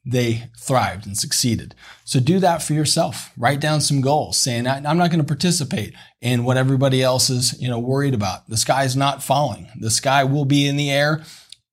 they 0.04 0.50
thrived 0.60 1.06
and 1.06 1.16
succeeded. 1.16 1.76
So 2.04 2.20
do 2.20 2.40
that 2.40 2.62
for 2.64 2.74
yourself. 2.74 3.32
Write 3.38 3.62
down 3.62 3.82
some 3.82 4.02
goals 4.02 4.38
saying, 4.38 4.68
I'm 4.68 4.98
not 4.98 5.12
going 5.12 5.22
to 5.22 5.24
participate 5.24 5.94
in 6.20 6.44
what 6.44 6.58
everybody 6.58 7.04
else 7.04 7.30
is, 7.30 7.62
you 7.62 7.70
know, 7.70 7.80
worried 7.80 8.16
about. 8.16 8.50
The 8.50 8.58
sky 8.58 8.84
is 8.84 8.98
not 8.98 9.24
falling. 9.24 9.70
The 9.80 9.92
sky 9.92 10.24
will 10.24 10.46
be 10.46 10.68
in 10.68 10.76
the 10.76 10.90
air 10.90 11.24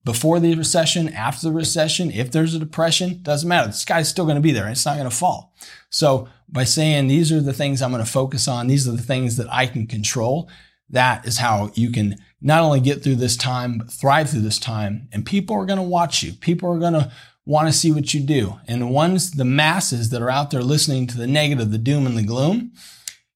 before 0.09 0.41
the 0.41 0.55
recession, 0.55 1.11
after 1.11 1.47
the 1.47 1.53
recession, 1.53 2.11
if 2.11 2.31
there's 2.31 2.55
a 2.55 2.59
depression, 2.59 3.21
doesn't 3.21 3.47
matter. 3.47 3.67
The 3.67 3.75
sky's 3.75 4.09
still 4.09 4.25
going 4.25 4.39
to 4.39 4.41
be 4.41 4.53
there. 4.53 4.67
It's 4.67 4.87
not 4.87 4.97
going 4.97 5.11
to 5.11 5.15
fall. 5.15 5.53
So 5.91 6.31
by 6.49 6.65
saying 6.65 7.09
these 7.09 7.31
are 7.31 7.43
the 7.43 7.53
things 7.53 7.83
I'm 7.83 7.91
going 7.91 8.03
to 8.03 8.11
focus 8.11 8.49
on, 8.49 8.69
these 8.69 8.89
are 8.89 8.93
the 8.93 9.03
things 9.03 9.37
that 9.37 9.53
I 9.53 9.67
can 9.67 9.87
control, 9.87 10.49
that 10.89 11.27
is 11.27 11.37
how 11.37 11.73
you 11.75 11.93
can 11.93 12.17
not 12.41 12.63
only 12.63 12.81
get 12.81 13.05
through 13.05 13.17
this 13.17 13.37
time, 13.37 13.77
but 13.77 13.93
thrive 13.93 14.31
through 14.31 14.41
this 14.41 14.59
time. 14.59 15.11
And 15.13 15.27
people 15.27 15.55
are 15.57 15.67
going 15.67 15.77
to 15.77 15.83
watch 15.83 16.23
you. 16.23 16.33
People 16.33 16.73
are 16.73 16.79
going 16.79 16.95
to 16.95 17.13
want 17.45 17.69
to 17.69 17.73
see 17.75 17.93
what 17.93 18.15
you 18.15 18.21
do. 18.21 18.59
And 18.67 18.91
ones, 18.91 19.33
the 19.33 19.45
masses 19.45 20.09
that 20.09 20.23
are 20.23 20.31
out 20.31 20.51
there 20.51 20.63
listening 20.63 21.07
to 21.09 21.19
the 21.19 21.27
negative, 21.27 21.71
the 21.71 21.77
doom 21.77 22.07
and 22.07 22.17
the 22.17 22.23
gloom, 22.23 22.73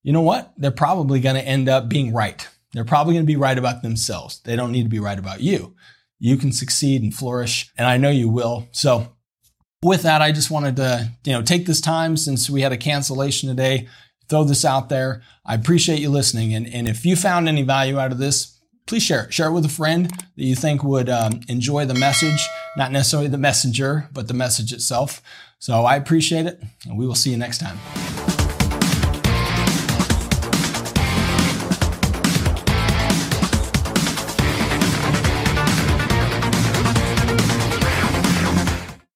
you 0.03 0.15
know 0.15 0.23
what? 0.23 0.55
They're 0.57 0.71
probably 0.71 1.21
going 1.21 1.37
to 1.37 1.47
end 1.47 1.69
up 1.69 1.91
being 1.91 2.15
right. 2.15 2.49
They're 2.73 2.87
probably 2.87 3.13
going 3.13 3.27
to 3.27 3.31
be 3.31 3.37
right 3.37 3.59
about 3.59 3.83
themselves. 3.83 4.41
They 4.41 4.57
don't 4.57 4.73
need 4.73 4.85
to 4.85 4.89
be 4.89 5.01
right 5.01 5.19
about 5.19 5.43
you. 5.43 5.75
You 6.25 6.37
can 6.37 6.53
succeed 6.53 7.03
and 7.03 7.13
flourish, 7.13 7.73
and 7.77 7.85
I 7.85 7.97
know 7.97 8.09
you 8.09 8.29
will. 8.29 8.69
So 8.71 9.09
with 9.83 10.03
that, 10.03 10.23
I 10.23 10.31
just 10.31 10.53
wanted 10.53 10.77
to, 10.77 11.11
you 11.25 11.33
know, 11.33 11.43
take 11.43 11.67
this 11.67 11.81
time 11.81 12.17
since 12.17 12.49
we 12.49 12.61
had 12.61 12.71
a 12.71 12.77
cancellation 12.77 13.49
today, 13.49 13.89
throw 14.29 14.45
this 14.45 14.65
out 14.65 14.89
there. 14.89 15.23
I 15.45 15.57
appreciate 15.57 15.99
you 15.99 16.11
listening. 16.11 16.55
And, 16.55 16.73
and 16.73 16.87
if 16.87 17.05
you 17.05 17.17
found 17.17 17.49
any 17.49 17.63
value 17.63 17.99
out 17.99 18.13
of 18.13 18.19
this, 18.19 18.57
please 18.87 19.03
share 19.03 19.25
it. 19.25 19.35
Share 19.35 19.49
it 19.49 19.53
with 19.53 19.65
a 19.65 19.69
friend 19.69 20.11
that 20.11 20.45
you 20.45 20.55
think 20.55 20.85
would 20.85 21.09
um, 21.09 21.41
enjoy 21.49 21.87
the 21.87 21.95
message, 21.95 22.47
not 22.77 22.93
necessarily 22.93 23.29
the 23.29 23.37
messenger, 23.37 24.09
but 24.13 24.29
the 24.29 24.35
message 24.35 24.73
itself. 24.73 25.23
So 25.59 25.85
I 25.85 25.97
appreciate 25.97 26.47
it, 26.47 26.63
and 26.87 26.97
we 26.97 27.05
will 27.05 27.17
see 27.17 27.33
you 27.33 27.37
next 27.37 27.59
time. 27.59 27.81